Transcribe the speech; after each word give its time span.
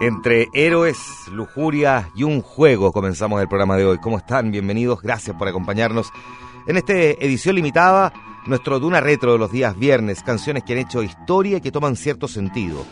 Entre 0.00 0.48
héroes, 0.52 0.98
lujuria 1.32 2.10
y 2.14 2.22
un 2.22 2.42
juego 2.42 2.92
comenzamos 2.92 3.40
el 3.40 3.48
programa 3.48 3.76
de 3.76 3.86
hoy. 3.86 3.98
¿Cómo 3.98 4.18
están? 4.18 4.50
Bienvenidos, 4.50 5.00
gracias 5.00 5.34
por 5.36 5.48
acompañarnos. 5.48 6.12
En 6.66 6.76
esta 6.76 6.92
edición 6.92 7.56
limitada, 7.56 8.12
nuestro 8.46 8.78
Duna 8.78 9.00
Retro 9.00 9.32
de 9.32 9.38
los 9.38 9.50
días 9.50 9.76
viernes, 9.78 10.22
canciones 10.22 10.64
que 10.64 10.74
han 10.74 10.80
hecho 10.80 11.02
historia 11.02 11.56
y 11.58 11.60
que 11.60 11.72
toman 11.72 11.96
cierto 11.96 12.28
sentido. 12.28 12.84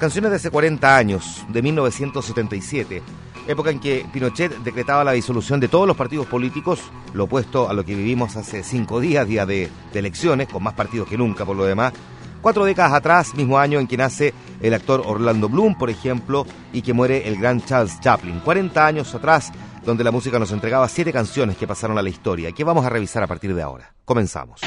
Canciones 0.00 0.30
de 0.30 0.36
hace 0.36 0.50
40 0.50 0.96
años, 0.96 1.44
de 1.48 1.62
1977, 1.62 3.02
época 3.48 3.70
en 3.70 3.80
que 3.80 4.06
Pinochet 4.12 4.58
decretaba 4.58 5.02
la 5.02 5.12
disolución 5.12 5.58
de 5.58 5.68
todos 5.68 5.88
los 5.88 5.96
partidos 5.96 6.26
políticos, 6.26 6.80
lo 7.14 7.24
opuesto 7.24 7.68
a 7.68 7.72
lo 7.72 7.84
que 7.84 7.94
vivimos 7.94 8.36
hace 8.36 8.62
cinco 8.62 9.00
días, 9.00 9.26
día 9.26 9.46
de, 9.46 9.70
elecciones, 9.94 10.48
con 10.48 10.62
más 10.62 10.74
partidos 10.74 11.08
que 11.08 11.16
nunca 11.16 11.44
por 11.44 11.56
lo 11.56 11.64
demás. 11.64 11.94
Cuatro 12.42 12.64
décadas 12.64 12.92
atrás, 12.92 13.34
mismo 13.34 13.58
año 13.58 13.80
en 13.80 13.88
que 13.88 13.96
nace 13.96 14.32
el 14.60 14.74
actor 14.74 15.02
Orlando 15.04 15.48
Bloom, 15.48 15.76
por 15.76 15.90
ejemplo, 15.90 16.46
y 16.72 16.82
que 16.82 16.92
muere 16.92 17.26
el 17.26 17.36
gran 17.38 17.64
Charles 17.64 17.98
Chaplin. 18.00 18.40
40 18.40 18.86
años 18.86 19.12
atrás, 19.14 19.50
donde 19.84 20.04
la 20.04 20.12
música 20.12 20.38
nos 20.38 20.52
entregaba 20.52 20.86
siete 20.88 21.12
canciones 21.12 21.56
que 21.56 21.66
pasaron 21.66 21.98
a 21.98 22.02
la 22.02 22.10
historia, 22.10 22.52
que 22.52 22.62
vamos 22.62 22.84
a 22.84 22.90
revisar 22.90 23.22
a 23.22 23.26
partir 23.26 23.54
de 23.54 23.62
ahora. 23.62 23.92
Comenzamos. 24.04 24.60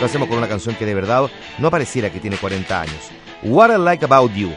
Lo 0.00 0.06
hacemos 0.06 0.28
con 0.28 0.38
una 0.38 0.48
canción 0.48 0.74
que 0.74 0.86
de 0.86 0.94
verdad 0.94 1.28
no 1.58 1.70
pareciera 1.70 2.10
que 2.10 2.20
tiene 2.20 2.36
40 2.36 2.80
años. 2.80 3.10
What 3.42 3.70
I 3.74 3.78
Like 3.78 4.04
About 4.04 4.32
You 4.32 4.52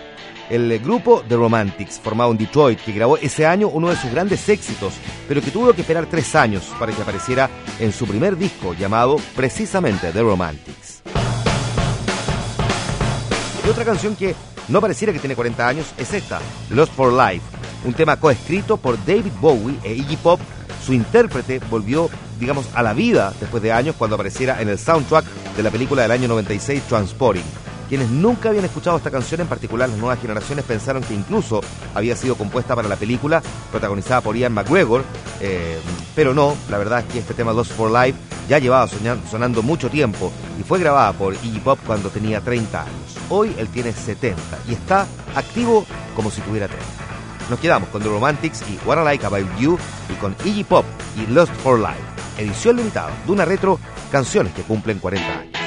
el 0.49 0.79
grupo 0.79 1.23
The 1.27 1.35
Romantics, 1.35 1.99
formado 1.99 2.31
en 2.31 2.37
Detroit, 2.37 2.79
que 2.79 2.91
grabó 2.91 3.17
ese 3.17 3.45
año 3.45 3.67
uno 3.67 3.89
de 3.89 3.95
sus 3.95 4.11
grandes 4.11 4.47
éxitos, 4.49 4.93
pero 5.27 5.41
que 5.41 5.51
tuvo 5.51 5.73
que 5.73 5.81
esperar 5.81 6.05
tres 6.05 6.35
años 6.35 6.71
para 6.79 6.91
que 6.91 7.01
apareciera 7.01 7.49
en 7.79 7.91
su 7.91 8.05
primer 8.05 8.37
disco 8.37 8.73
llamado 8.73 9.17
precisamente 9.35 10.11
The 10.11 10.21
Romantics. 10.21 11.01
Y 13.65 13.69
otra 13.69 13.83
canción 13.83 14.15
que 14.15 14.35
no 14.67 14.81
pareciera 14.81 15.11
que 15.11 15.19
tiene 15.19 15.35
40 15.35 15.67
años 15.67 15.87
es 15.97 16.13
esta, 16.13 16.39
Lost 16.69 16.93
for 16.93 17.11
Life, 17.11 17.45
un 17.83 17.93
tema 17.93 18.17
coescrito 18.17 18.77
por 18.77 18.97
David 19.05 19.33
Bowie 19.39 19.79
e 19.83 19.93
Iggy 19.93 20.17
Pop. 20.17 20.39
Su 20.85 20.93
intérprete 20.93 21.59
volvió, 21.69 22.09
digamos, 22.39 22.67
a 22.75 22.83
la 22.83 22.93
vida 22.93 23.33
después 23.39 23.63
de 23.63 23.71
años 23.71 23.95
cuando 23.97 24.15
apareciera 24.15 24.61
en 24.61 24.69
el 24.69 24.77
soundtrack 24.77 25.25
de 25.57 25.63
la 25.63 25.71
película 25.71 26.03
del 26.03 26.11
año 26.11 26.27
96 26.27 26.83
Transporting. 26.83 27.43
Quienes 27.89 28.09
nunca 28.09 28.49
habían 28.49 28.65
escuchado 28.65 28.97
esta 28.97 29.11
canción, 29.11 29.41
en 29.41 29.47
particular 29.47 29.87
las 29.87 29.97
nuevas 29.97 30.19
generaciones, 30.19 30.65
pensaron 30.65 31.03
que 31.03 31.13
incluso 31.13 31.61
había 31.93 32.15
sido 32.15 32.35
compuesta 32.35 32.75
para 32.75 32.87
la 32.87 32.95
película, 32.95 33.41
protagonizada 33.71 34.21
por 34.21 34.35
Ian 34.35 34.53
McGregor, 34.53 35.03
eh, 35.39 35.79
pero 36.15 36.33
no, 36.33 36.55
la 36.69 36.77
verdad 36.77 36.99
es 36.99 37.05
que 37.05 37.19
este 37.19 37.33
tema 37.33 37.53
Lost 37.53 37.73
for 37.73 37.91
Life 37.91 38.17
ya 38.49 38.59
llevaba 38.59 38.87
sonando 38.87 39.61
mucho 39.61 39.89
tiempo 39.89 40.31
y 40.59 40.63
fue 40.63 40.79
grabada 40.79 41.13
por 41.13 41.33
Iggy 41.33 41.59
Pop 41.59 41.79
cuando 41.85 42.09
tenía 42.09 42.41
30 42.41 42.81
años. 42.81 43.17
Hoy 43.29 43.55
él 43.57 43.67
tiene 43.69 43.91
70 43.91 44.41
y 44.67 44.73
está 44.73 45.05
activo 45.35 45.85
como 46.15 46.31
si 46.31 46.41
tuviera 46.41 46.67
30. 46.67 46.85
Nos 47.49 47.59
quedamos 47.59 47.89
con 47.89 48.01
The 48.01 48.09
Romantics 48.09 48.63
y 48.69 48.79
What 48.87 49.01
I 49.01 49.03
Like 49.03 49.25
About 49.25 49.57
You 49.59 49.77
y 50.09 50.13
con 50.15 50.35
Iggy 50.43 50.63
Pop 50.63 50.85
y 51.17 51.31
Lost 51.31 51.53
for 51.63 51.79
Life. 51.79 52.01
Edición 52.37 52.77
limitada 52.77 53.11
de 53.25 53.31
una 53.31 53.45
retro, 53.45 53.79
canciones 54.11 54.53
que 54.53 54.63
cumplen 54.63 54.99
40 54.99 55.39
años. 55.39 55.64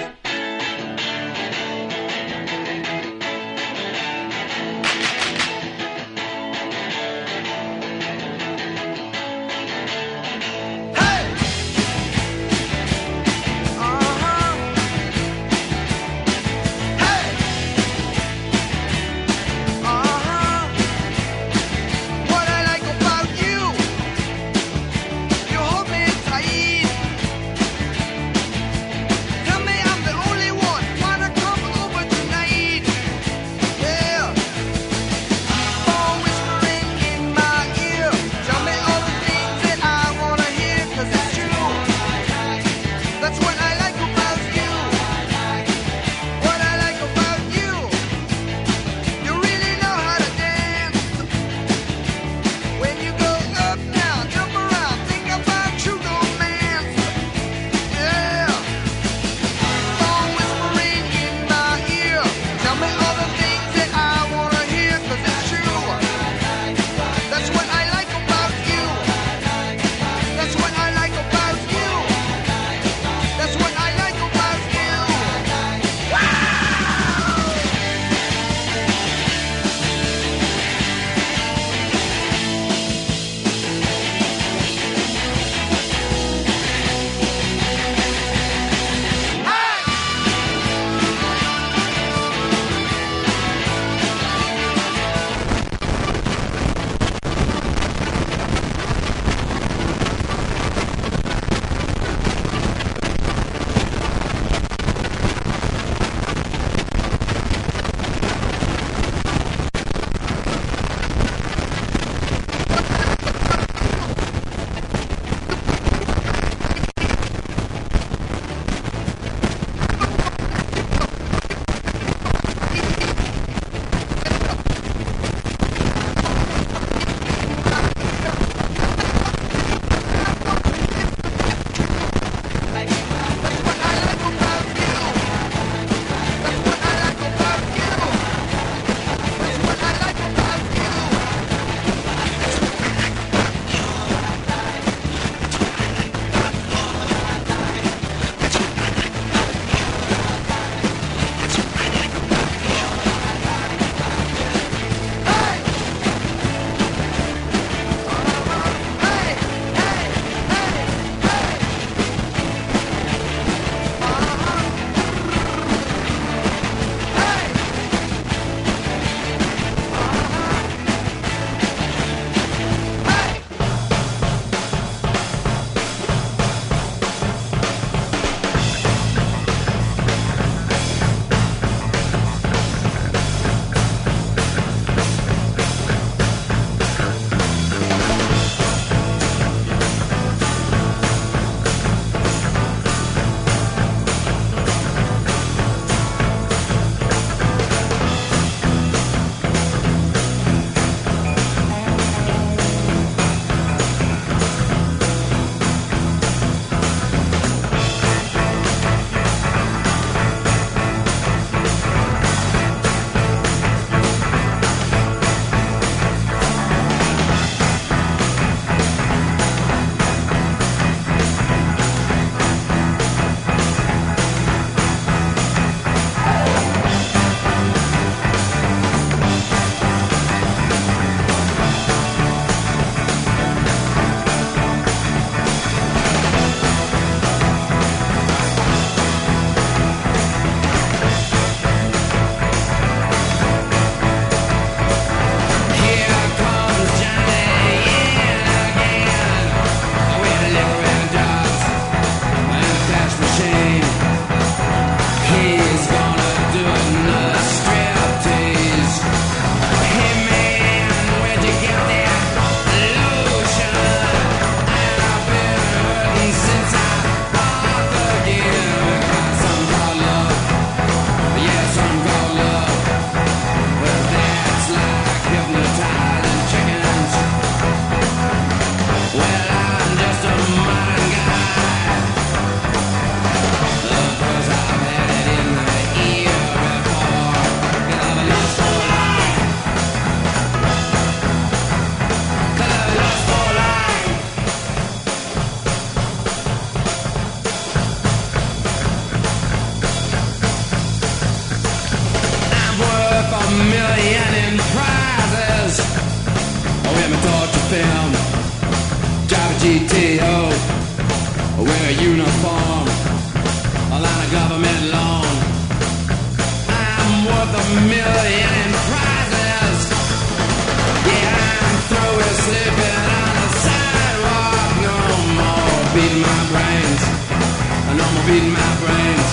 Beating 328.29 328.53
my 328.53 328.73
brains. 328.85 329.29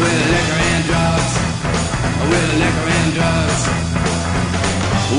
With 0.00 0.20
liquor 0.30 0.60
and 0.70 0.84
drugs. 0.86 1.32
With 2.30 2.50
liquor 2.62 2.88
and 2.98 3.10
drugs. 3.18 3.62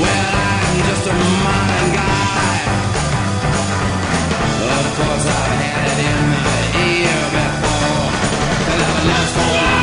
Well, 0.00 0.34
I'm 0.48 0.76
just 0.88 1.04
a 1.04 1.14
modern 1.44 1.88
guy. 1.92 2.56
Of 4.78 4.86
course, 4.96 5.26
I've 5.28 5.60
had 5.60 5.86
it 5.92 5.98
in 6.08 6.20
my 6.32 6.56
ear 6.88 7.20
before. 7.36 8.08
Could 8.64 8.80
have 8.80 9.04
lost 9.10 9.34
for 9.34 9.79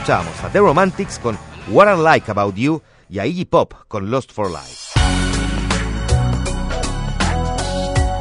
Escuchamos 0.00 0.42
a 0.42 0.48
The 0.50 0.60
Romantics 0.60 1.18
con 1.18 1.36
What 1.68 1.94
I 1.94 2.02
Like 2.02 2.30
About 2.30 2.54
You 2.54 2.80
y 3.10 3.18
a 3.18 3.26
Iggy 3.26 3.44
Pop 3.44 3.74
con 3.86 4.10
Lost 4.10 4.32
for 4.32 4.50
Life. 4.50 4.89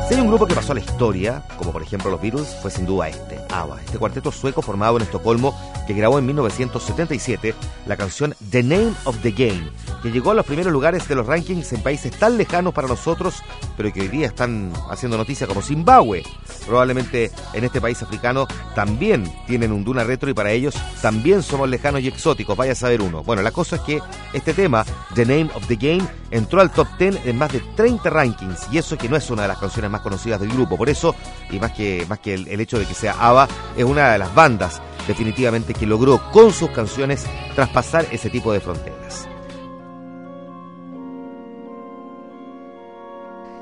Si 0.09 0.15
hay 0.15 0.21
un 0.21 0.27
grupo 0.29 0.47
que 0.47 0.55
pasó 0.55 0.71
a 0.71 0.75
la 0.75 0.81
historia, 0.81 1.43
como 1.55 1.71
por 1.71 1.83
ejemplo 1.83 2.09
los 2.09 2.19
Beatles, 2.19 2.57
fue 2.63 2.71
sin 2.71 2.87
duda 2.87 3.09
este, 3.09 3.37
ABBA, 3.51 3.79
este 3.83 3.99
cuarteto 3.99 4.31
sueco 4.31 4.63
formado 4.63 4.97
en 4.97 5.03
Estocolmo 5.03 5.55
que 5.85 5.93
grabó 5.93 6.17
en 6.17 6.25
1977 6.25 7.53
la 7.85 7.95
canción 7.95 8.33
The 8.49 8.63
Name 8.63 8.93
of 9.05 9.17
the 9.21 9.29
Game, 9.29 9.69
que 10.01 10.11
llegó 10.11 10.31
a 10.31 10.33
los 10.33 10.47
primeros 10.47 10.73
lugares 10.73 11.07
de 11.07 11.13
los 11.13 11.27
rankings 11.27 11.73
en 11.73 11.83
países 11.83 12.11
tan 12.17 12.37
lejanos 12.37 12.73
para 12.73 12.87
nosotros, 12.87 13.43
pero 13.77 13.93
que 13.93 14.01
hoy 14.01 14.07
día 14.07 14.25
están 14.25 14.73
haciendo 14.89 15.15
noticia 15.15 15.45
como 15.45 15.61
Zimbabue. 15.61 16.23
Probablemente 16.65 17.31
en 17.53 17.63
este 17.63 17.79
país 17.79 18.01
africano 18.01 18.47
también 18.73 19.31
tienen 19.45 19.71
un 19.71 19.83
Duna 19.83 20.03
retro 20.03 20.29
y 20.31 20.33
para 20.33 20.51
ellos 20.51 20.75
también 21.03 21.43
somos 21.43 21.69
lejanos 21.69 22.01
y 22.01 22.07
exóticos, 22.07 22.57
vaya 22.57 22.71
a 22.71 22.75
saber 22.75 23.01
uno. 23.03 23.23
Bueno, 23.23 23.43
la 23.43 23.51
cosa 23.51 23.75
es 23.75 23.81
que 23.83 23.99
este 24.33 24.55
tema, 24.55 24.85
The 25.13 25.25
Name 25.25 25.51
of 25.53 25.67
the 25.67 25.75
Game, 25.75 26.07
entró 26.31 26.61
al 26.61 26.71
top 26.71 26.87
10 26.97 27.25
en 27.25 27.37
más 27.37 27.51
de 27.51 27.59
30 27.75 28.09
rankings 28.09 28.67
y 28.71 28.79
eso 28.79 28.97
que 28.97 29.09
no 29.09 29.15
es 29.15 29.29
una 29.29 29.43
de 29.43 29.47
las 29.49 29.57
canciones 29.57 29.89
más 29.89 29.98
conocidas 30.01 30.39
del 30.39 30.49
grupo. 30.49 30.77
Por 30.77 30.89
eso, 30.89 31.15
y 31.49 31.59
más 31.59 31.71
que, 31.71 32.05
más 32.07 32.19
que 32.19 32.33
el, 32.33 32.59
hecho 32.59 32.79
de 32.79 32.85
que 32.85 32.93
sea 32.93 33.13
ABBA, 33.19 33.47
es 33.77 33.83
una 33.83 34.11
de 34.11 34.17
las 34.17 34.33
bandas 34.33 34.81
definitivamente 35.07 35.73
que 35.73 35.85
logró 35.85 36.21
con 36.31 36.51
sus 36.53 36.69
canciones 36.69 37.25
traspasar 37.55 38.05
ese 38.11 38.29
tipo 38.29 38.51
de 38.53 38.59
fronteras. 38.59 39.27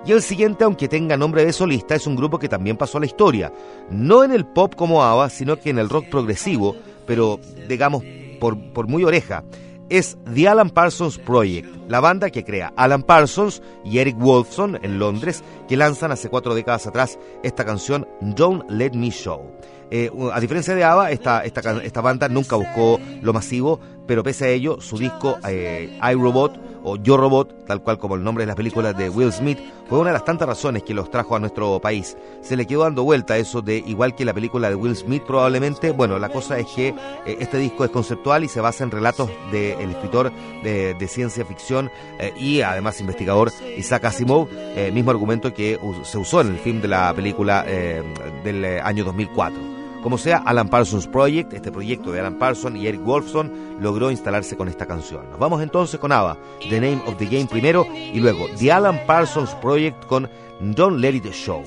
Y 0.06 0.13
el 0.13 0.22
siguiente, 0.22 0.63
aunque 0.63 0.88
tenga 0.88 1.17
nombre 1.17 1.44
de 1.44 1.51
solista, 1.51 1.94
es 1.94 2.08
un 2.08 2.15
grupo 2.15 2.39
que 2.39 2.48
también 2.48 2.77
pasó 2.77 2.98
a 2.98 3.01
la 3.01 3.08
historia. 3.08 3.51
No 3.89 4.24
en 4.24 4.32
el 4.32 4.46
pop 4.46 4.74
como 4.74 5.03
ABBA, 5.03 5.29
sino 5.29 5.58
que 5.58 5.70
en 5.70 5.79
el 5.79 5.89
rock 5.89 6.08
progresivo, 6.10 6.77
pero 7.06 7.41
digamos 7.67 8.03
por, 8.39 8.58
por 8.72 8.88
muy 8.88 9.03
oreja. 9.03 9.44
Es 9.89 10.17
The 10.34 10.50
Alan 10.50 10.70
Parsons 10.70 11.17
Project, 11.17 11.70
la 11.88 12.01
banda 12.01 12.29
que 12.29 12.44
crea 12.44 12.74
Alan 12.75 13.03
Parsons 13.03 13.62
y 13.86 14.00
Eric 14.00 14.17
Wolfson 14.17 14.77
en 14.84 15.00
Londres, 15.00 15.44
que 15.70 15.77
lanzan 15.77 16.12
hace 16.12 16.27
cuatro 16.27 16.53
décadas 16.53 16.88
atrás 16.88 17.17
esta 17.41 17.63
canción 17.63 18.06
Don't 18.20 18.70
Let 18.70 18.91
Me 18.91 19.12
Show. 19.12 19.50
Eh, 19.89 20.12
a 20.34 20.41
diferencia 20.41 20.75
de 20.75 20.84
ABBA, 20.84 21.12
esta, 21.12 21.46
esta, 21.46 22.01
banda 22.01 22.27
nunca 22.27 22.58
buscó 22.58 23.00
lo 23.22 23.32
masivo, 23.32 23.79
pero 24.06 24.24
pese 24.24 24.46
a 24.46 24.50
ello, 24.50 24.82
su 24.82 24.98
disco 24.98 25.38
eh, 25.48 25.98
iRobot 26.12 26.77
o 26.88 26.96
Yo 26.96 27.17
Robot, 27.17 27.65
tal 27.65 27.82
cual 27.82 27.98
como 27.98 28.15
el 28.15 28.24
nombre 28.24 28.44
de 28.44 28.48
las 28.48 28.56
películas 28.56 28.98
de 28.98 29.10
Will 29.10 29.32
Smith, 29.34 29.60
fue 29.89 30.00
una 30.00 30.10
de 30.10 30.13
las 30.13 30.25
tantas 30.25 30.48
razones 30.48 30.84
que 30.84 30.94
los 30.94 31.12
trajo 31.12 31.36
a 31.36 31.39
nuestro 31.39 31.79
país. 31.79 32.17
Se 32.41 32.56
le 32.56 32.65
quedó 32.65 32.84
dando 32.84 33.03
vuelta 33.03 33.38
eso 33.38 33.62
de, 33.62 33.77
igual 33.77 34.15
que 34.15 34.24
la 34.24 34.34
película 34.34 34.70
de 34.70 34.75
Will 34.75 34.96
Smith 34.96 35.24
probablemente, 35.27 35.91
bueno, 35.91 36.17
la 36.17 36.29
cosa 36.29 36.58
es 36.58 36.67
que 36.67 36.88
eh, 36.88 37.38
este 37.39 37.58
disco 37.58 37.84
es 37.84 37.91
conceptual 37.91 38.44
y 38.44 38.48
se 38.48 38.62
basa 38.62 38.86
en 38.86 38.91
relatos 38.91 39.29
del 39.51 39.75
de 39.75 39.91
escritor 39.91 40.32
de, 40.63 40.94
de, 40.94 41.08
ciencia 41.08 41.46
ficción 41.46 41.91
eh, 42.20 42.34
y 42.38 42.62
además 42.62 43.00
investigador 43.01 43.51
Isaac 43.77 44.06
Asimov, 44.06 44.48
eh, 44.53 44.91
mismo 44.94 45.12
argumento 45.12 45.53
que 45.53 45.79
se 46.03 46.17
usó 46.17 46.41
en 46.41 46.48
el 46.48 46.58
film 46.58 46.82
de 46.82 46.88
la 46.88 47.13
película 47.13 47.63
del 47.63 48.65
año 48.82 49.03
2004. 49.03 49.77
Como 50.04 50.18
sea, 50.18 50.38
Alan 50.46 50.70
Parsons 50.70 51.08
Project, 51.08 51.54
este 51.54 51.72
proyecto 51.72 52.12
de 52.12 52.20
Alan 52.20 52.38
Parsons 52.38 52.77
y 52.77 52.88
Eric 52.88 53.04
Wolfson, 53.04 53.77
logró 53.82 54.12
instalarse 54.12 54.56
con 54.56 54.68
esta 54.68 54.86
canción. 54.86 55.30
Nos 55.30 55.39
vamos 55.39 55.62
entonces 55.62 56.00
con 56.00 56.12
ABBA, 56.12 56.38
The 56.70 56.80
Name 56.80 57.01
of 57.08 57.18
the 57.18 57.25
Game 57.25 57.48
primero, 57.48 57.86
y 57.92 58.20
luego 58.20 58.46
The 58.58 58.72
Alan 58.72 59.01
Parsons 59.06 59.54
Project 59.56 60.06
con 60.06 60.30
Don't 60.60 61.00
Let 61.00 61.16
It 61.16 61.32
Show, 61.32 61.63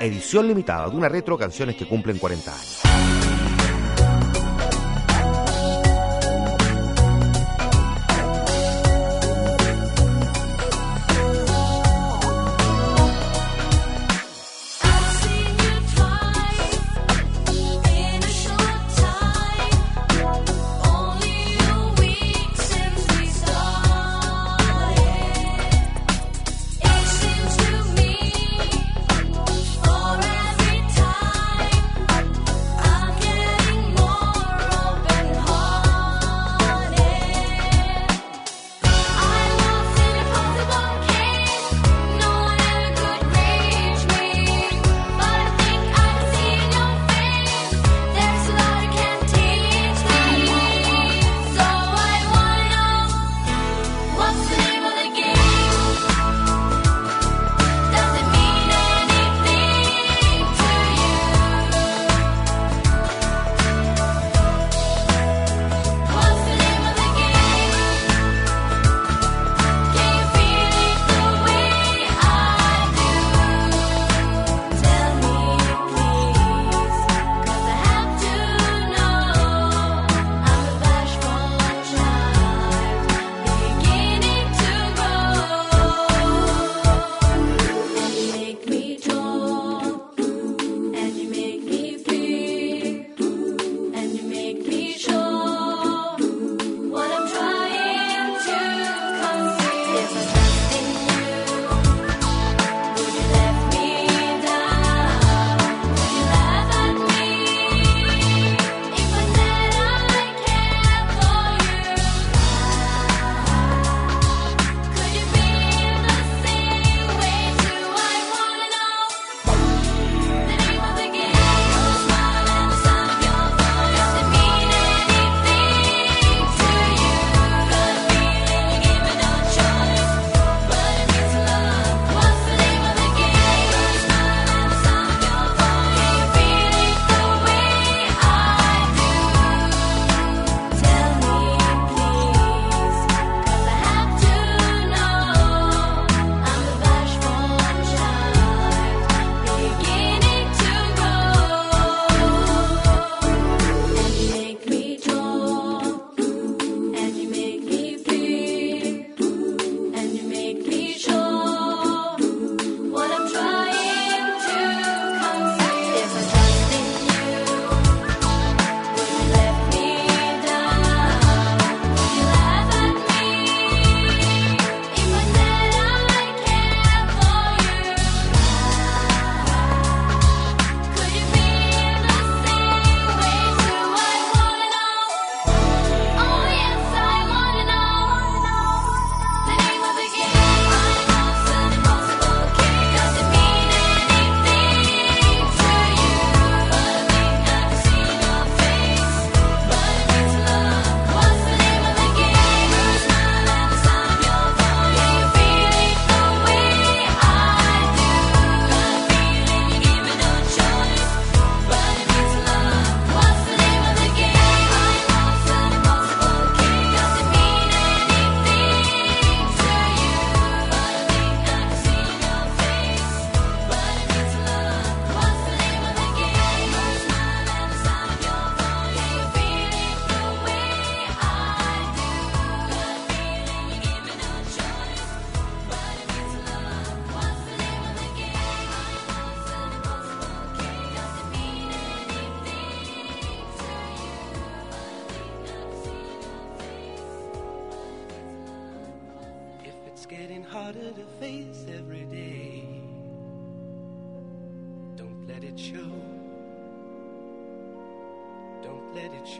edición 0.00 0.48
limitada 0.48 0.88
de 0.88 0.96
una 0.96 1.08
retro 1.08 1.38
canciones 1.38 1.76
que 1.76 1.86
cumplen 1.86 2.18
40 2.18 2.50
años. 2.50 3.13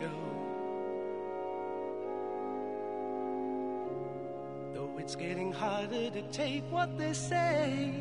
Show. 0.01 0.21
Though 4.73 4.91
it's 4.99 5.15
getting 5.15 5.53
harder 5.53 6.11
to 6.11 6.23
take 6.33 6.65
what 6.71 6.99
they 6.99 7.13
say, 7.13 7.93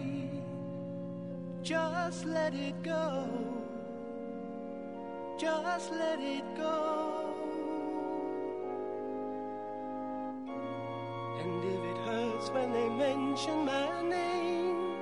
just 1.62 2.26
let 2.26 2.54
it 2.56 2.82
go. 2.82 3.28
Just 5.40 5.92
let 5.92 6.20
it 6.20 6.44
go. 6.58 7.30
And 11.42 11.64
if 11.64 11.82
it 11.92 11.98
hurts 12.08 12.50
when 12.50 12.72
they 12.72 12.90
mention 12.90 13.66
my 13.66 14.02
name, 14.02 14.96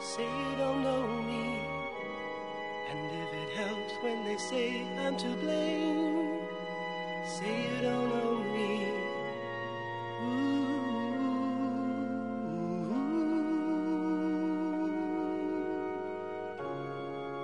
say 0.00 0.22
you 0.22 0.56
don't 0.58 0.82
know 0.82 1.06
me. 1.22 1.73
When 4.04 4.22
they 4.22 4.36
say 4.36 4.82
I'm 4.98 5.16
to 5.16 5.28
blame, 5.36 6.40
say 7.24 7.62
you 7.64 7.80
don't 7.80 8.08
know 8.10 8.34
me. 8.52 8.70
Ooh. 10.22 10.74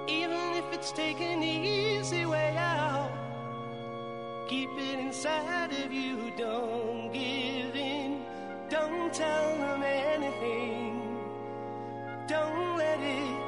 Even 0.07 0.43
if 0.61 0.67
it's 0.75 0.93
taking 0.93 1.41
the 1.41 1.47
easy 1.47 2.27
way 2.27 2.55
out, 2.59 3.11
keep 4.47 4.69
it 4.77 4.99
inside 4.99 5.73
of 5.73 5.91
you. 5.91 6.31
Don't 6.37 7.11
give 7.11 7.75
in. 7.75 8.23
Don't 8.69 9.15
tell 9.15 9.57
them 9.57 9.83
anything. 9.83 11.17
Don't 12.29 12.77
let 12.77 13.01
it. 13.01 13.40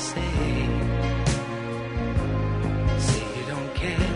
Say. 0.00 0.32
Say 3.06 3.22
you 3.36 3.44
don't 3.52 3.70
care. 3.82 4.12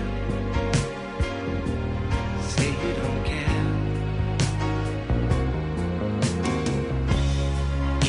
Say 2.55 2.71
you 2.85 2.93
don't 3.03 3.23
care. 3.33 3.63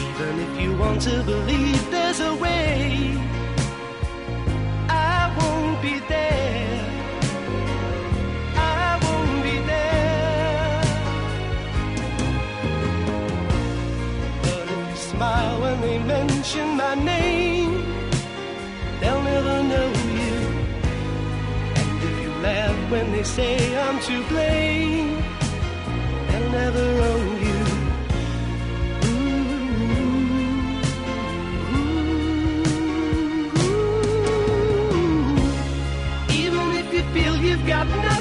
Even 0.04 0.34
if 0.46 0.52
you 0.62 0.70
want 0.78 1.02
to 1.02 1.16
believe 1.24 1.82
there's 1.92 2.20
a 2.22 2.34
way, 2.36 3.18
I 4.90 5.20
won't 5.38 5.82
be 5.82 5.96
there. 6.14 6.82
I 8.56 9.00
won't 9.04 9.38
be 9.48 9.56
there. 9.72 10.82
But 14.44 14.66
if 14.76 14.82
you 14.92 14.96
smile 15.12 15.56
when 15.62 15.78
they 15.82 15.98
mention 16.00 16.68
my 16.78 16.96
name, 16.96 17.65
they'll 19.06 19.22
never 19.22 19.58
know 19.72 19.88
you. 20.20 20.36
And 21.80 22.04
if 22.08 22.16
you 22.24 22.32
laugh 22.48 22.92
when 22.92 23.12
they 23.12 23.24
say 23.24 23.54
I'm 23.84 24.00
to 24.08 24.16
blame, 24.32 25.10
they'll 26.28 26.52
never 26.62 26.86
own 27.12 27.28
you. 27.48 27.60
Even 36.44 36.66
if 36.82 36.88
you 36.96 37.04
feel 37.14 37.36
you've 37.38 37.66
got 37.68 37.88
nothing 37.88 38.15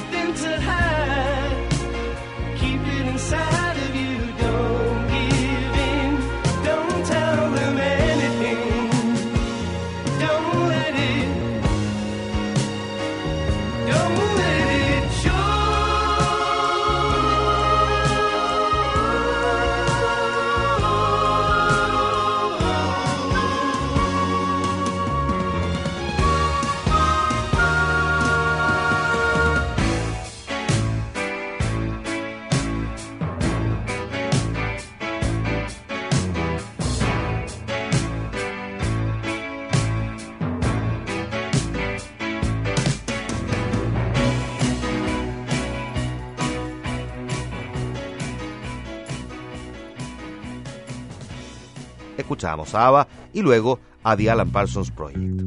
Escuchábamos 52.44 52.74
a 52.74 52.86
ABBA 52.88 53.08
y 53.32 53.40
luego 53.40 53.80
a 54.02 54.14
The 54.14 54.30
Alan 54.30 54.50
Parsons 54.50 54.90
Project. 54.90 55.40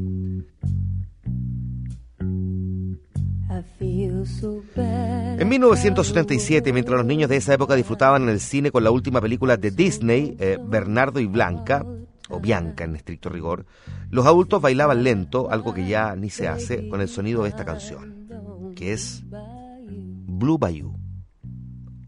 En 5.38 5.48
1977, 5.48 6.72
mientras 6.72 6.96
los 6.96 7.06
niños 7.06 7.30
de 7.30 7.36
esa 7.36 7.54
época 7.54 7.76
disfrutaban 7.76 8.24
en 8.24 8.30
el 8.30 8.40
cine 8.40 8.72
con 8.72 8.82
la 8.82 8.90
última 8.90 9.20
película 9.20 9.56
de 9.56 9.70
Disney, 9.70 10.36
eh, 10.40 10.58
Bernardo 10.60 11.20
y 11.20 11.26
Blanca, 11.26 11.86
o 12.30 12.40
Bianca 12.40 12.82
en 12.82 12.96
estricto 12.96 13.28
rigor, 13.28 13.64
los 14.10 14.26
adultos 14.26 14.60
bailaban 14.60 15.04
lento, 15.04 15.52
algo 15.52 15.72
que 15.72 15.86
ya 15.86 16.16
ni 16.16 16.30
se 16.30 16.48
hace, 16.48 16.88
con 16.88 17.00
el 17.00 17.08
sonido 17.08 17.44
de 17.44 17.50
esta 17.50 17.64
canción, 17.64 18.74
que 18.74 18.92
es 18.92 19.22
Blue 19.30 20.58
Bayou. 20.58 20.98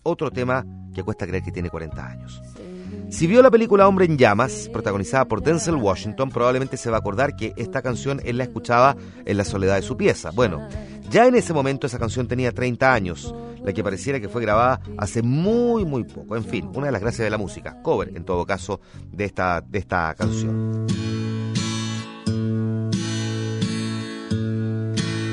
Otro 0.03 0.33
tema 0.33 0.66
que 0.92 1.05
cuesta 1.05 1.29
creer 1.29 1.44
que 1.44 1.53
tiene 1.53 1.70
40 1.70 2.05
años. 2.05 2.42
Si 3.11 3.27
vio 3.27 3.42
la 3.42 3.51
película 3.51 3.88
Hombre 3.88 4.05
en 4.05 4.16
Llamas, 4.16 4.70
protagonizada 4.73 5.25
por 5.27 5.42
Denzel 5.42 5.75
Washington, 5.75 6.31
probablemente 6.31 6.77
se 6.77 6.90
va 6.90 6.96
a 6.96 7.01
acordar 7.01 7.35
que 7.35 7.53
esta 7.57 7.83
canción 7.83 8.20
él 8.25 8.38
la 8.38 8.44
escuchaba 8.44 8.96
en 9.25 9.37
la 9.37 9.44
soledad 9.44 9.75
de 9.75 9.83
su 9.83 9.96
pieza. 9.96 10.31
Bueno, 10.31 10.66
ya 11.11 11.27
en 11.27 11.35
ese 11.35 11.53
momento 11.53 11.88
esa 11.88 11.99
canción 11.99 12.29
tenía 12.29 12.53
30 12.53 12.94
años, 12.94 13.35
la 13.64 13.73
que 13.73 13.83
pareciera 13.83 14.20
que 14.20 14.29
fue 14.29 14.40
grabada 14.40 14.81
hace 14.96 15.23
muy, 15.23 15.85
muy 15.85 16.05
poco. 16.05 16.37
En 16.37 16.44
fin, 16.44 16.70
una 16.73 16.87
de 16.87 16.92
las 16.92 17.01
gracias 17.03 17.27
de 17.27 17.31
la 17.31 17.37
música, 17.37 17.83
cover 17.83 18.16
en 18.16 18.25
todo 18.25 18.46
caso, 18.46 18.81
de 19.11 19.25
esta, 19.25 19.61
de 19.61 19.79
esta 19.81 20.14
canción. 20.14 20.87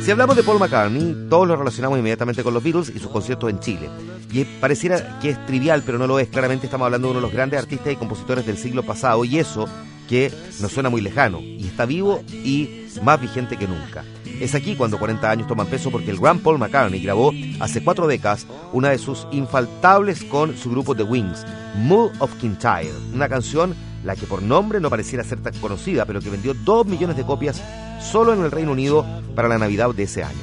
Si 0.02 0.12
hablamos 0.12 0.36
de 0.36 0.44
Paul 0.44 0.58
McCartney, 0.58 1.28
todos 1.30 1.48
lo 1.48 1.56
relacionamos 1.56 2.00
inmediatamente 2.00 2.42
con 2.42 2.54
los 2.54 2.63
Beatles 2.63 2.92
y 2.96 2.98
sus 2.98 3.12
conciertos 3.12 3.50
en 3.50 3.60
Chile. 3.60 3.90
Y 4.32 4.44
pareciera 4.46 5.20
que 5.20 5.30
es 5.30 5.46
trivial, 5.46 5.84
pero 5.86 5.98
no 5.98 6.08
lo 6.08 6.20
es. 6.20 6.28
Claramente 6.28 6.68
estamos 6.68 6.86
hablando 6.86 7.08
de 7.08 7.12
uno 7.12 7.20
de 7.22 7.28
los 7.28 7.34
grandes 7.34 7.60
artistas 7.60 7.94
y 7.94 7.96
compositores 7.96 8.46
del 8.46 8.58
siglo 8.58 8.84
pasado 8.84 9.24
y 9.24 9.40
eso 9.40 9.68
que 10.08 10.32
nos 10.62 10.72
suena 10.72 10.90
muy 10.90 11.02
lejano 11.02 11.42
y 11.42 11.68
está 11.68 11.86
vivo 11.86 12.24
y 12.32 12.88
más 13.04 13.20
vigente 13.22 13.58
que 13.58 13.68
nunca. 13.68 14.04
Es 14.40 14.56
aquí 14.56 14.76
cuando 14.76 14.98
40 15.00 15.30
años 15.30 15.48
toman 15.48 15.68
peso 15.68 15.92
porque 15.92 16.12
el 16.12 16.20
gran 16.20 16.40
Paul 16.40 16.60
McCartney 16.60 17.02
grabó 17.02 17.34
hace 17.60 17.84
cuatro 17.84 18.08
décadas 18.08 18.48
una 18.72 18.90
de 18.90 18.98
sus 18.98 19.28
infaltables 19.32 20.24
con 20.24 20.56
su 20.58 20.70
grupo 20.70 20.96
The 20.96 21.04
Wings, 21.04 21.46
Mood 21.78 22.12
of 22.20 22.34
Kintyre, 22.36 22.94
una 23.13 23.28
canción 23.28 23.76
la 24.04 24.16
que 24.16 24.28
por 24.28 24.42
nombre 24.42 24.80
no 24.80 24.90
pareciera 24.90 25.24
ser 25.24 25.42
tan 25.42 25.54
conocida, 25.60 26.06
pero 26.06 26.22
que 26.22 26.30
vendió 26.30 26.54
2 26.54 26.86
millones 26.86 27.18
de 27.18 27.26
copias 27.26 27.62
solo 28.00 28.34
en 28.34 28.44
el 28.44 28.52
Reino 28.52 28.72
Unido 28.72 29.06
para 29.36 29.48
la 29.48 29.58
Navidad 29.58 29.90
de 29.94 30.04
ese 30.04 30.24
año. 30.24 30.38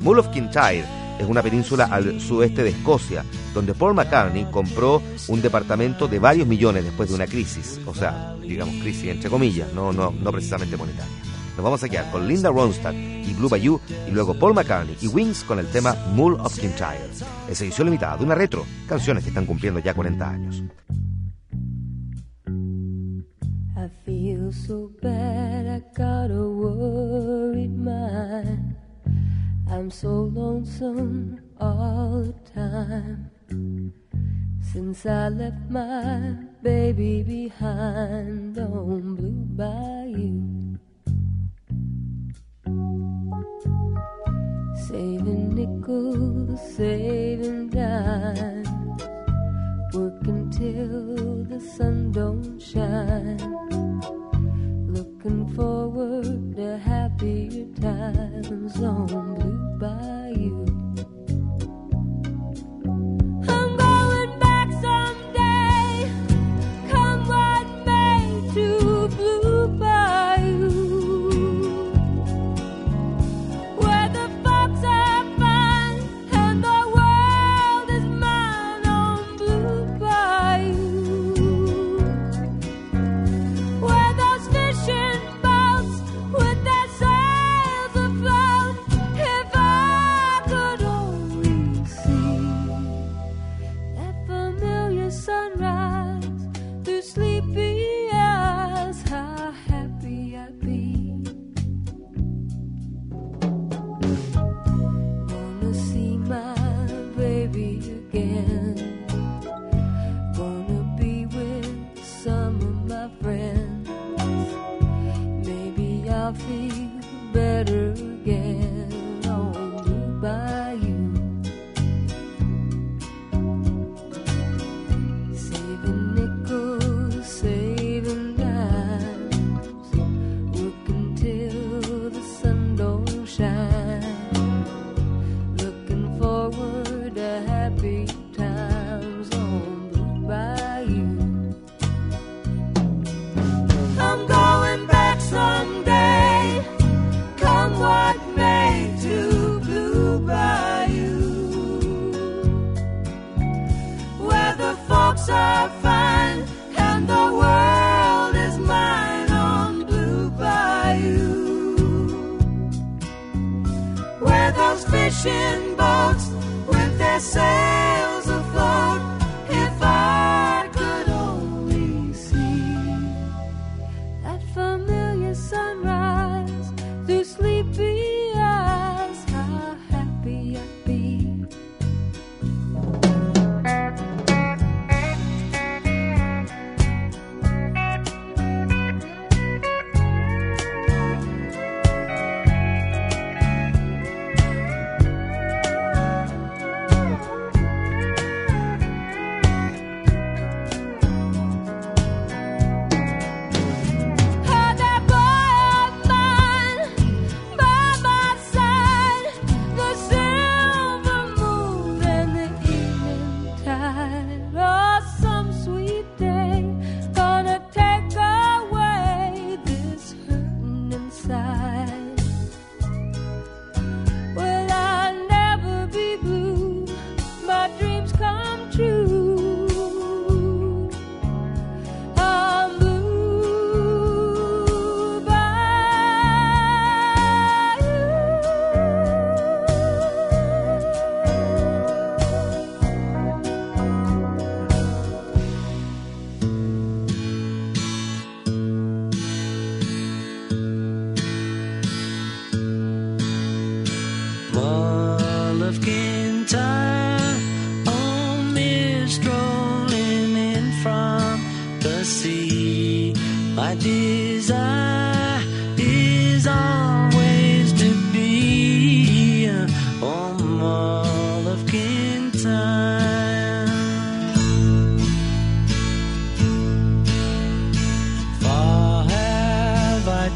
Mull 0.00 0.20
of 0.20 0.28
Kintyre 0.28 0.84
es 1.18 1.26
una 1.26 1.42
península 1.42 1.84
al 1.86 2.20
sudeste 2.20 2.62
de 2.62 2.70
Escocia, 2.70 3.24
donde 3.54 3.74
Paul 3.74 3.94
McCartney 3.94 4.46
compró 4.50 5.02
un 5.28 5.42
departamento 5.42 6.08
de 6.08 6.18
varios 6.18 6.46
millones 6.46 6.84
después 6.84 7.08
de 7.08 7.14
una 7.14 7.26
crisis, 7.26 7.80
o 7.86 7.94
sea, 7.94 8.36
digamos 8.40 8.76
crisis 8.82 9.10
entre 9.10 9.30
comillas, 9.30 9.72
no, 9.72 9.92
no, 9.92 10.10
no 10.10 10.32
precisamente 10.32 10.76
monetaria. 10.76 11.12
Nos 11.56 11.64
vamos 11.64 11.82
a 11.82 11.88
quedar 11.88 12.08
con 12.12 12.28
Linda 12.28 12.50
Ronstadt 12.50 12.94
y 12.94 13.34
Blue 13.34 13.48
Bayou 13.48 13.80
y 14.06 14.12
luego 14.12 14.38
Paul 14.38 14.54
McCartney 14.54 14.96
y 15.00 15.08
Wings 15.08 15.42
con 15.42 15.58
el 15.58 15.66
tema 15.66 15.96
Mull 16.12 16.34
of 16.34 16.56
Kintyre. 16.56 17.10
Es 17.50 17.60
edición 17.60 17.88
limitada 17.88 18.16
de 18.16 18.22
una 18.24 18.36
retro, 18.36 18.64
canciones 18.88 19.24
que 19.24 19.30
están 19.30 19.44
cumpliendo 19.44 19.80
ya 19.80 19.92
40 19.92 20.30
años. 20.30 20.62
I'm 29.88 29.92
so 29.92 30.30
lonesome 30.34 31.40
all 31.58 32.20
the 32.20 32.34
time 32.52 33.30
since 34.60 35.06
I 35.06 35.30
left 35.30 35.70
my 35.70 36.36
baby 36.62 37.22
behind. 37.22 38.58
On 38.58 39.14
Blue 39.14 39.46
Bayou. 39.56 40.76
Saving 44.88 45.54
nickels, 45.54 46.60
saving 46.76 47.70
dimes, 47.70 48.68
working 49.94 50.50
till 50.50 51.44
the 51.44 51.60
sun 51.60 52.12
don't 52.12 52.60
shine. 52.60 53.38
Looking 54.88 55.46
forward 55.54 56.56
to 56.56 56.78
happier 56.78 57.66
times 57.78 58.80
on 58.80 59.34
Blue 59.34 59.78
Bayou. 59.78 60.77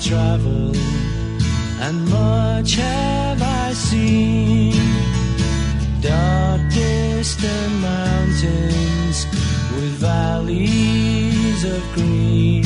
traveled 0.02 0.76
and 1.80 2.08
much 2.08 2.74
have 2.74 3.40
I 3.40 3.72
seen. 3.72 4.72
Dark 6.00 6.60
distant 6.70 7.74
mountains 7.80 9.26
with 9.76 9.92
valleys 10.00 11.64
of 11.64 11.82
green, 11.94 12.64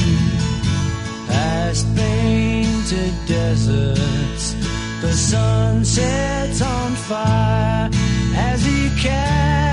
past 1.29 1.85
painted 1.94 3.12
deserts. 3.27 4.55
The 5.03 5.12
sun 5.12 5.85
sets 5.85 6.62
on 6.62 6.92
fire 6.92 7.90
as 8.35 8.64
he 8.64 8.88
casts. 8.99 9.65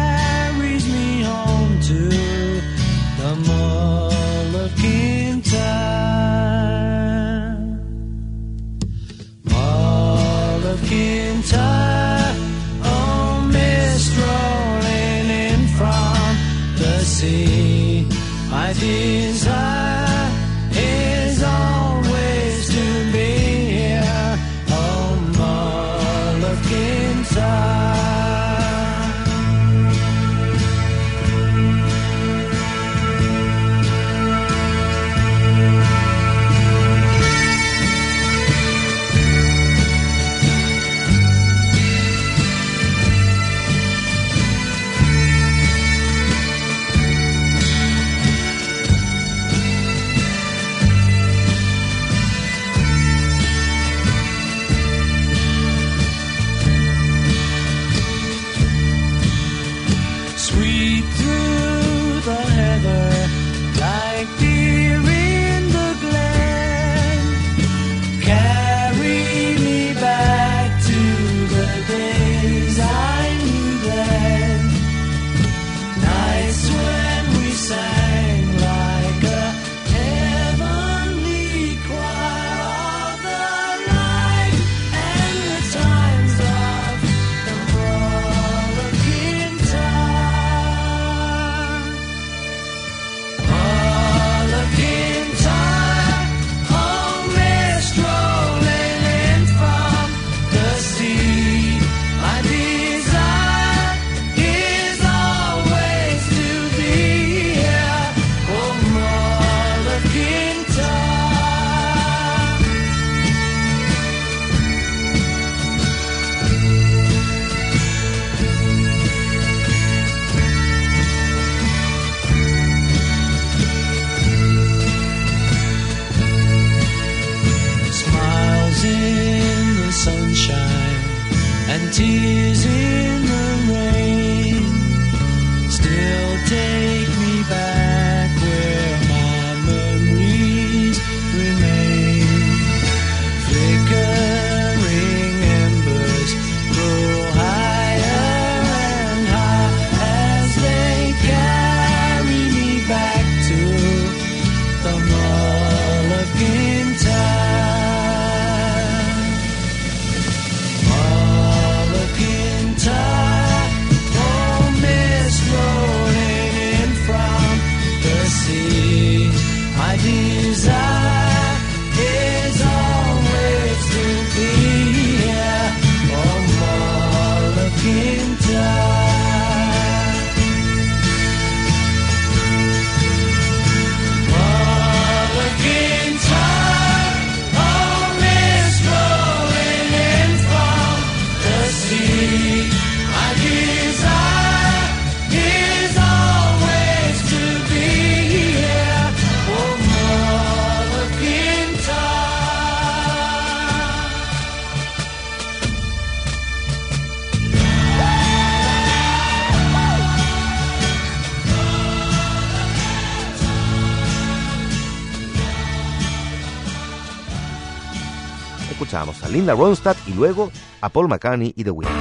Linda 219.43 219.55
Ronstadt 219.55 219.97
y 220.07 220.13
luego 220.13 220.53
a 220.79 220.87
Paul 220.87 221.09
McCartney 221.09 221.51
y 221.53 221.65
The 221.65 221.71
Wings. 221.71 221.91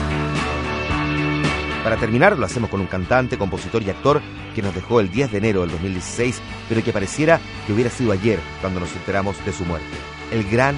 Para 1.83 1.96
terminar, 1.96 2.38
lo 2.38 2.46
hacemos 2.46 2.70
con 2.70 2.81
un 2.81 2.87
cantante, 2.87 3.37
compositor 3.37 3.83
y 3.83 3.90
actor 3.90 4.22
que 4.55 4.62
nos 4.62 4.72
dejó 4.72 5.00
el 5.00 5.11
10 5.11 5.33
de 5.33 5.38
enero 5.38 5.62
del 5.62 5.72
2016, 5.72 6.40
pero 6.68 6.85
que 6.85 6.92
pareciera 6.92 7.40
que 7.66 7.72
hubiera 7.72 7.90
sido 7.90 8.12
ayer 8.12 8.38
cuando 8.61 8.78
nos 8.78 8.94
enteramos 8.94 9.44
de 9.44 9.52
su 9.52 9.64
muerte. 9.64 9.88
El 10.31 10.48
gran 10.48 10.76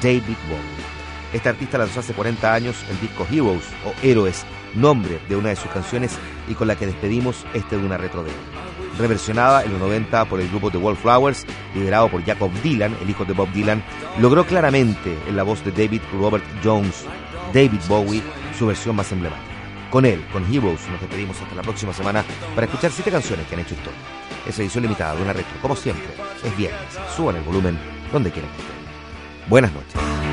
David 0.00 0.22
Bowie. 0.48 1.32
Este 1.32 1.48
artista 1.48 1.78
lanzó 1.78 1.98
hace 1.98 2.12
40 2.12 2.54
años 2.54 2.76
el 2.88 3.00
disco 3.00 3.26
Heroes 3.28 3.64
o 3.84 4.06
Héroes, 4.06 4.44
nombre 4.76 5.18
de 5.28 5.34
una 5.34 5.48
de 5.48 5.56
sus 5.56 5.72
canciones 5.72 6.12
y 6.46 6.54
con 6.54 6.68
la 6.68 6.76
que 6.76 6.86
despedimos 6.86 7.44
este 7.54 7.76
de 7.76 7.84
una 7.84 7.98
retro 7.98 8.22
de 8.22 8.30
él. 8.30 8.63
Reversionada 8.98 9.64
en 9.64 9.72
los 9.72 9.80
90 9.80 10.24
por 10.26 10.40
el 10.40 10.48
grupo 10.48 10.70
The 10.70 10.78
Wallflowers, 10.78 11.46
liderado 11.74 12.08
por 12.08 12.24
Jacob 12.24 12.52
Dylan, 12.62 12.96
el 13.02 13.10
hijo 13.10 13.24
de 13.24 13.32
Bob 13.32 13.50
Dylan, 13.52 13.82
logró 14.20 14.46
claramente 14.46 15.18
en 15.26 15.36
la 15.36 15.42
voz 15.42 15.64
de 15.64 15.72
David 15.72 16.02
Robert 16.12 16.44
Jones, 16.62 17.04
David 17.52 17.80
Bowie, 17.88 18.22
su 18.58 18.66
versión 18.66 18.96
más 18.96 19.10
emblemática. 19.12 19.54
Con 19.90 20.04
él, 20.04 20.24
con 20.32 20.44
Heroes, 20.52 20.88
nos 20.90 21.00
despedimos 21.00 21.40
hasta 21.40 21.54
la 21.54 21.62
próxima 21.62 21.92
semana 21.92 22.24
para 22.54 22.66
escuchar 22.66 22.90
siete 22.90 23.10
canciones 23.10 23.46
que 23.46 23.54
han 23.54 23.60
hecho 23.60 23.74
historia. 23.74 24.00
Esa 24.46 24.62
edición 24.62 24.82
limitada 24.82 25.14
de 25.14 25.22
una 25.22 25.32
retro, 25.32 25.54
como 25.62 25.76
siempre, 25.76 26.08
es 26.42 26.56
viernes. 26.56 26.80
Suban 27.16 27.36
el 27.36 27.42
volumen 27.42 27.78
donde 28.12 28.30
quieran 28.30 28.50
que 28.52 28.62
estén. 28.62 29.48
Buenas 29.48 29.72
noches. 29.72 30.23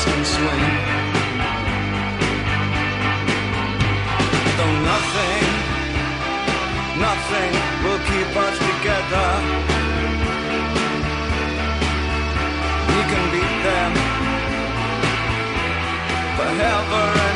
Dolphins 0.00 0.04
can 0.04 0.24
swim. 0.24 0.60
Though 4.56 4.76
nothing, 4.92 5.44
nothing 7.00 7.52
will 7.84 8.00
keep 8.10 8.36
us 8.36 8.56
together. 8.58 9.28
We 12.88 13.00
can 13.10 13.24
beat 13.32 13.56
them 13.64 13.92
forever 16.36 17.29